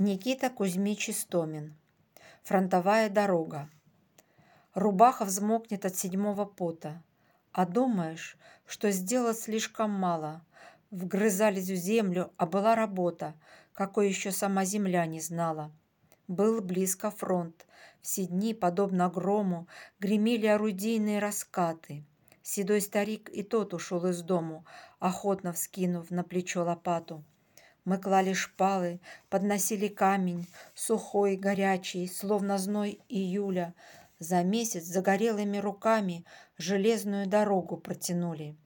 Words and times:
Никита 0.00 0.50
Кузьмич 0.50 1.08
Истомин. 1.08 1.72
Фронтовая 2.42 3.08
дорога. 3.08 3.70
Рубаха 4.74 5.24
взмокнет 5.24 5.84
от 5.84 5.94
седьмого 5.94 6.46
пота. 6.46 7.00
А 7.52 7.64
думаешь, 7.64 8.36
что 8.66 8.90
сделать 8.90 9.38
слишком 9.38 9.92
мало. 9.92 10.44
Вгрызались 10.90 11.70
в 11.70 11.76
землю, 11.76 12.32
а 12.38 12.46
была 12.46 12.74
работа, 12.74 13.34
какой 13.72 14.08
еще 14.08 14.32
сама 14.32 14.64
земля 14.64 15.06
не 15.06 15.20
знала. 15.20 15.70
Был 16.26 16.60
близко 16.60 17.12
фронт. 17.12 17.64
Все 18.02 18.26
дни, 18.26 18.52
подобно 18.52 19.08
грому, 19.08 19.68
гремели 20.00 20.46
орудийные 20.46 21.20
раскаты. 21.20 22.02
Седой 22.42 22.80
старик 22.80 23.30
и 23.30 23.44
тот 23.44 23.72
ушел 23.72 24.04
из 24.06 24.22
дому, 24.22 24.66
охотно 24.98 25.52
вскинув 25.52 26.10
на 26.10 26.24
плечо 26.24 26.64
лопату. 26.64 27.22
Мы 27.84 27.98
клали 27.98 28.32
шпалы, 28.32 29.00
подносили 29.28 29.88
камень, 29.88 30.46
сухой, 30.74 31.36
горячий, 31.36 32.06
словно 32.08 32.58
зной 32.58 33.00
июля. 33.08 33.74
За 34.18 34.42
месяц 34.42 34.84
загорелыми 34.84 35.58
руками 35.58 36.24
железную 36.56 37.26
дорогу 37.26 37.76
протянули. 37.76 38.56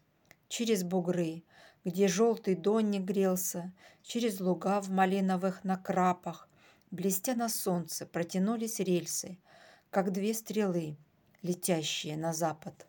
Через 0.48 0.84
бугры, 0.84 1.42
где 1.84 2.06
желтый 2.06 2.54
донник 2.54 3.02
грелся, 3.02 3.72
через 4.02 4.40
луга 4.40 4.80
в 4.80 4.90
малиновых 4.90 5.64
накрапах, 5.64 6.48
блестя 6.90 7.34
на 7.34 7.48
солнце, 7.48 8.06
протянулись 8.06 8.78
рельсы, 8.78 9.38
как 9.90 10.12
две 10.12 10.32
стрелы, 10.32 10.96
летящие 11.42 12.16
на 12.16 12.32
запад. 12.32 12.87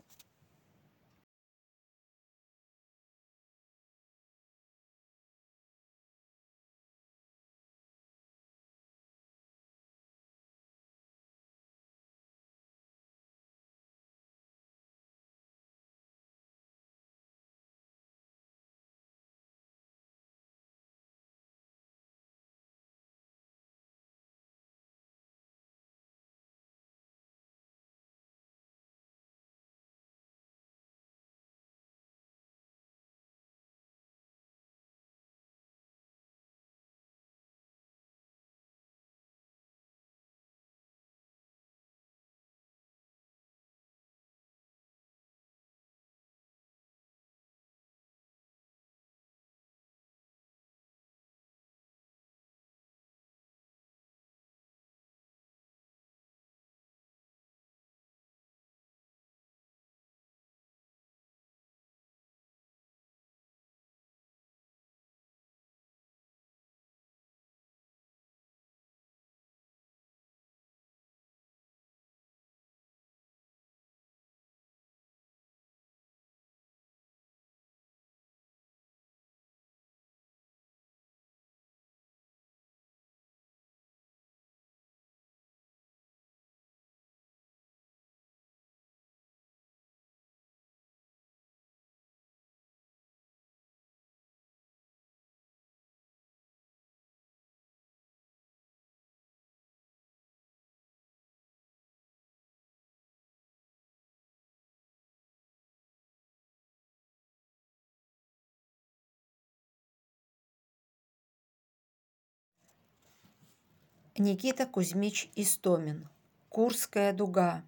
Никита 114.22 114.66
Кузьмич 114.66 115.30
Истомин. 115.38 116.10
Курская 116.50 117.14
дуга. 117.14 117.64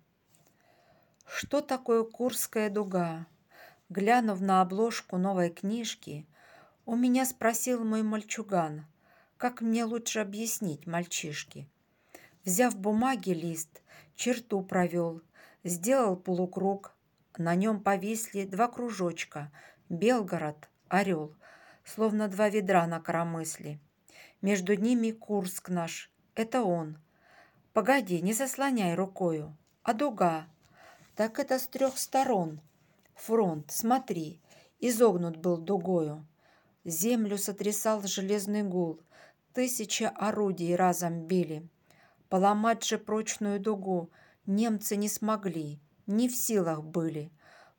Что 1.25 1.61
такое 1.61 2.03
Курская 2.03 2.69
дуга? 2.69 3.25
Глянув 3.87 4.41
на 4.41 4.59
обложку 4.59 5.17
новой 5.17 5.49
книжки, 5.49 6.27
у 6.85 6.97
меня 6.97 7.25
спросил 7.25 7.85
мой 7.85 8.03
мальчуган, 8.03 8.85
как 9.37 9.61
мне 9.61 9.85
лучше 9.85 10.19
объяснить 10.19 10.87
мальчишке. 10.87 11.69
Взяв 12.43 12.75
бумаги 12.75 13.29
лист, 13.29 13.81
черту 14.15 14.61
провел, 14.61 15.21
сделал 15.63 16.17
полукруг, 16.17 16.93
на 17.37 17.55
нем 17.55 17.79
повисли 17.79 18.43
два 18.43 18.67
кружочка 18.67 19.53
Белгород, 19.87 20.67
Орел, 20.89 21.33
словно 21.85 22.27
два 22.27 22.49
ведра 22.49 22.85
на 22.87 22.99
коромысле. 22.99 23.79
Между 24.41 24.75
ними 24.75 25.11
Курск 25.11 25.69
наш, 25.69 26.11
это 26.35 26.63
он. 26.63 26.97
Погоди, 27.73 28.21
не 28.21 28.33
заслоняй 28.33 28.95
рукою. 28.95 29.55
А 29.83 29.93
дуга? 29.93 30.47
Так 31.15 31.39
это 31.39 31.59
с 31.59 31.67
трех 31.67 31.97
сторон. 31.97 32.61
Фронт, 33.15 33.71
смотри, 33.71 34.41
изогнут 34.79 35.37
был 35.37 35.57
дугою. 35.57 36.25
Землю 36.83 37.37
сотрясал 37.37 38.01
железный 38.03 38.63
гул. 38.63 38.99
Тысячи 39.53 40.03
орудий 40.03 40.75
разом 40.75 41.27
били. 41.27 41.67
Поломать 42.29 42.83
же 42.83 42.97
прочную 42.97 43.59
дугу 43.59 44.09
немцы 44.45 44.95
не 44.95 45.09
смогли, 45.09 45.79
не 46.07 46.29
в 46.29 46.35
силах 46.35 46.83
были. 46.83 47.31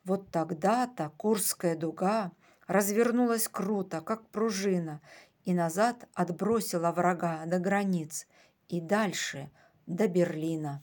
Вот 0.04 0.30
тогда-то 0.30 1.10
Курская 1.16 1.76
дуга 1.76 2.32
развернулась 2.66 3.48
круто, 3.48 4.00
как 4.00 4.28
пружина, 4.28 5.00
и 5.44 5.54
назад 5.54 6.06
отбросила 6.14 6.92
врага 6.92 7.44
до 7.46 7.58
границ 7.58 8.26
и 8.72 8.80
дальше 8.80 9.50
до 9.86 10.08
Берлина. 10.08 10.82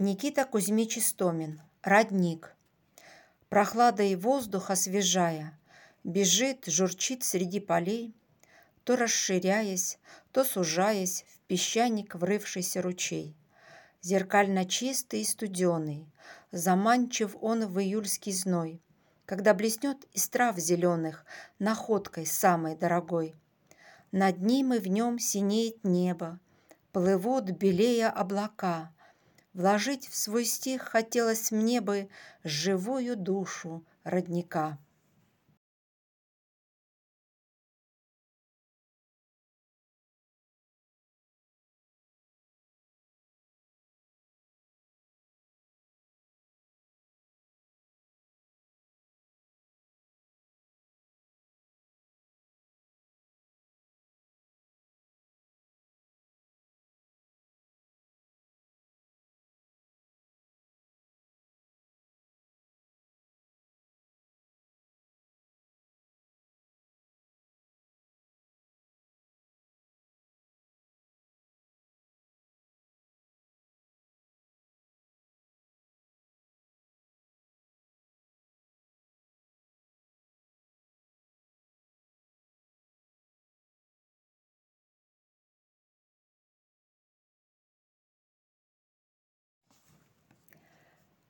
Никита 0.00 0.44
Кузьмич 0.44 0.98
Истомин. 0.98 1.60
Родник. 1.82 2.54
Прохладой 3.48 4.14
воздух 4.14 4.70
освежая, 4.70 5.58
Бежит, 6.04 6.66
журчит 6.68 7.24
среди 7.24 7.58
полей, 7.58 8.14
То 8.84 8.94
расширяясь, 8.94 9.98
то 10.30 10.44
сужаясь 10.44 11.24
В 11.28 11.40
песчаник 11.48 12.14
врывшийся 12.14 12.80
ручей. 12.80 13.34
Зеркально 14.00 14.66
чистый 14.66 15.22
и 15.22 15.24
студеный, 15.24 16.06
Заманчив 16.52 17.36
он 17.40 17.66
в 17.66 17.80
июльский 17.80 18.32
зной, 18.32 18.80
Когда 19.26 19.52
блеснет 19.52 20.06
из 20.12 20.28
трав 20.28 20.56
зеленых 20.58 21.26
Находкой 21.58 22.24
самой 22.24 22.76
дорогой. 22.76 23.34
Над 24.12 24.38
ним 24.38 24.74
и 24.74 24.78
в 24.78 24.86
нем 24.86 25.18
синеет 25.18 25.82
небо, 25.82 26.38
Плывут 26.92 27.50
белее 27.50 28.06
облака. 28.06 28.92
Вложить 29.58 30.06
в 30.06 30.14
свой 30.14 30.44
стих 30.44 30.82
хотелось 30.82 31.50
мне 31.50 31.80
бы 31.80 32.08
живую 32.44 33.16
душу 33.16 33.84
родника. 34.04 34.78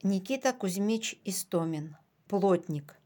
Никита 0.04 0.52
Кузьмич 0.52 1.16
Истомин. 1.24 1.96
Плотник. 2.28 2.96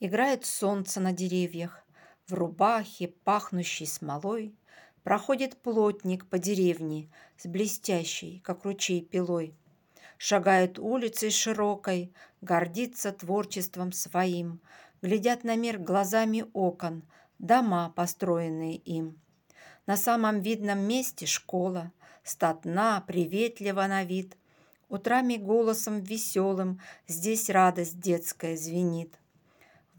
Играет 0.00 0.44
солнце 0.44 1.00
на 1.00 1.12
деревьях. 1.12 1.82
В 2.26 2.34
рубахе, 2.34 3.08
пахнущей 3.08 3.86
смолой, 3.86 4.54
Проходит 5.02 5.62
плотник 5.62 6.28
по 6.28 6.38
деревне 6.38 7.10
С 7.38 7.46
блестящей, 7.46 8.40
как 8.40 8.66
ручей, 8.66 9.00
пилой. 9.00 9.56
Шагает 10.18 10.78
улицей 10.78 11.30
широкой, 11.30 12.12
Гордится 12.42 13.10
творчеством 13.10 13.92
своим, 13.92 14.60
Глядят 15.00 15.42
на 15.42 15.56
мир 15.56 15.78
глазами 15.78 16.44
окон 16.52 17.02
Дома, 17.38 17.94
построенные 17.96 18.76
им. 18.76 19.18
На 19.86 19.96
самом 19.96 20.42
видном 20.42 20.80
месте 20.80 21.24
школа, 21.24 21.92
Статна, 22.24 23.02
приветлива 23.06 23.86
на 23.86 24.04
вид— 24.04 24.36
Утрами 24.88 25.36
голосом 25.36 26.00
веселым 26.00 26.80
Здесь 27.06 27.50
радость 27.50 28.00
детская 28.00 28.56
звенит. 28.56 29.18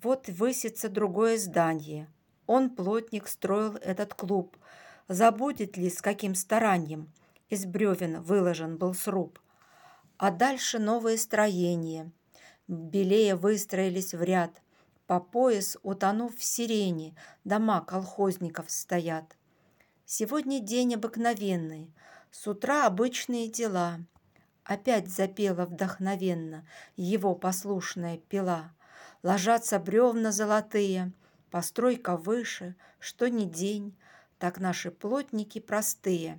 Вот 0.02 0.28
высится 0.30 0.89
другое 0.89 1.38
здание. 1.38 2.08
Он, 2.47 2.71
плотник, 2.71 3.28
строил 3.28 3.75
этот 3.75 4.15
клуб. 4.15 4.58
Забудет 5.08 5.77
ли, 5.77 5.92
с 5.92 6.02
каким 6.02 6.33
старанием 6.33 7.13
Из 7.50 7.67
бревен 7.67 8.21
выложен 8.21 8.77
был 8.77 8.96
сруб. 8.96 9.40
А 10.17 10.31
дальше 10.31 10.79
новые 10.79 11.19
строения. 11.19 12.12
Белее 12.67 13.35
выстроились 13.35 14.15
в 14.15 14.23
ряд. 14.23 14.60
По 15.06 15.19
пояс, 15.19 15.77
утонув 15.83 16.35
в 16.35 16.44
сирене, 16.44 17.15
Дома 17.44 17.81
колхозников 17.81 18.71
стоят. 18.71 19.37
Сегодня 20.06 20.60
день 20.60 20.96
обыкновенный, 20.96 21.94
С 22.31 22.48
утра 22.48 22.87
обычные 22.87 23.48
дела— 23.48 24.00
Опять 24.69 25.09
запела 25.09 25.65
вдохновенно 25.65 26.63
его 26.95 27.33
послушная 27.33 28.19
пила. 28.19 28.71
Ложатся 29.23 29.79
бревна 29.79 30.31
золотые, 30.31 31.11
постройка 31.49 32.15
выше, 32.15 32.75
что 32.99 33.31
ни 33.31 33.45
день, 33.45 33.97
так 34.37 34.59
наши 34.59 34.91
плотники 34.91 35.59
простые 35.59 36.37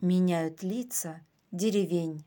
меняют 0.00 0.62
лица 0.62 1.20
деревень. 1.50 2.24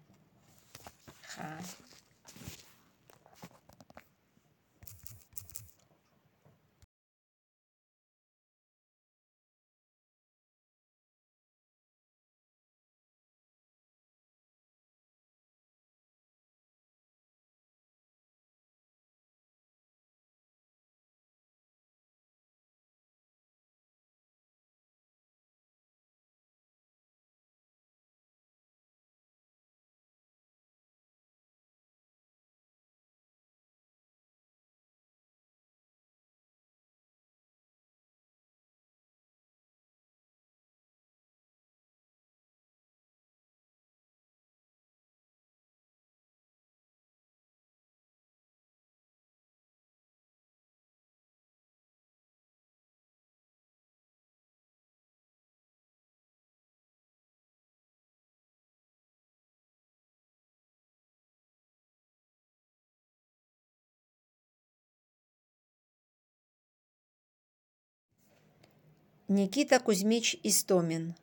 Никита 69.34 69.80
Кузьмич 69.80 70.38
Истомин. 70.44 71.16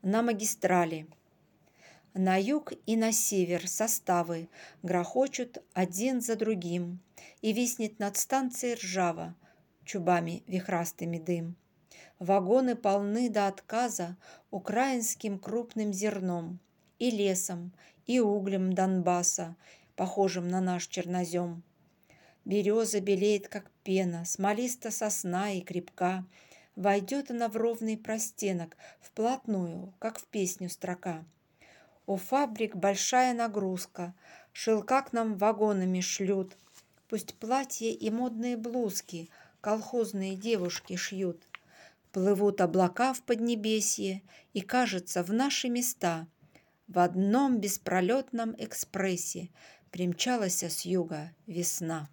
На 0.00 0.22
магистрали. 0.22 1.06
На 2.14 2.40
юг 2.40 2.72
и 2.86 2.96
на 2.96 3.12
север 3.12 3.68
составы 3.68 4.48
грохочут 4.82 5.62
один 5.74 6.22
за 6.22 6.36
другим, 6.36 7.00
И 7.42 7.52
виснет 7.52 7.98
над 7.98 8.16
станцией 8.16 8.76
ржава, 8.76 9.34
чубами 9.84 10.42
вихрастыми 10.46 11.18
дым. 11.18 11.54
Вагоны 12.18 12.74
полны 12.74 13.28
до 13.28 13.48
отказа 13.48 14.16
украинским 14.50 15.38
крупным 15.38 15.92
зерном, 15.92 16.58
И 16.98 17.10
лесом, 17.10 17.74
и 18.06 18.18
углем 18.18 18.72
Донбасса, 18.72 19.56
похожим 19.94 20.48
на 20.48 20.62
наш 20.62 20.86
чернозем. 20.86 21.62
Береза 22.46 23.00
белеет, 23.02 23.48
как 23.48 23.70
пена, 23.84 24.24
смолиста 24.24 24.90
сосна 24.90 25.52
и 25.52 25.60
крепка— 25.60 26.24
Войдет 26.76 27.30
она 27.30 27.48
в 27.48 27.56
ровный 27.56 27.96
простенок, 27.96 28.76
вплотную, 29.00 29.92
как 29.98 30.18
в 30.18 30.24
песню 30.26 30.70
строка. 30.70 31.24
У 32.06 32.16
фабрик 32.16 32.74
большая 32.76 33.34
нагрузка, 33.34 34.14
шелка 34.52 35.02
к 35.02 35.12
нам 35.12 35.36
вагонами 35.36 36.00
шлют. 36.00 36.56
Пусть 37.08 37.34
платья 37.34 37.90
и 37.90 38.10
модные 38.10 38.56
блузки 38.56 39.28
колхозные 39.60 40.34
девушки 40.34 40.96
шьют. 40.96 41.46
Плывут 42.10 42.60
облака 42.60 43.12
в 43.14 43.22
поднебесье, 43.22 44.22
и, 44.52 44.60
кажется, 44.60 45.22
в 45.22 45.32
наши 45.32 45.68
места 45.68 46.26
в 46.88 46.98
одном 46.98 47.58
беспролетном 47.58 48.54
экспрессе 48.58 49.50
примчалась 49.90 50.62
с 50.62 50.84
юга 50.84 51.30
весна. 51.46 52.08